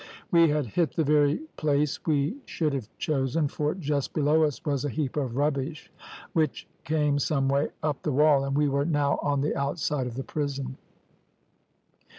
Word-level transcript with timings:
We 0.31 0.49
had 0.49 0.65
hit 0.65 0.95
the 0.95 1.03
very 1.03 1.35
place 1.57 2.03
we 2.07 2.35
should 2.47 2.73
have 2.73 2.89
chosen, 2.97 3.47
for 3.47 3.75
just 3.75 4.13
below 4.15 4.45
us 4.45 4.65
was 4.65 4.83
a 4.83 4.89
heap 4.89 5.15
of 5.15 5.37
rubbish 5.37 5.91
which 6.33 6.67
came 6.83 7.19
some 7.19 7.47
way 7.47 7.69
up 7.83 8.01
the 8.01 8.11
wall, 8.11 8.43
and 8.43 8.57
we 8.57 8.67
were 8.67 8.83
now 8.85 9.19
on 9.21 9.41
the 9.41 9.55
outside 9.55 10.07
of 10.07 10.15
the 10.15 10.23
prison. 10.23 10.77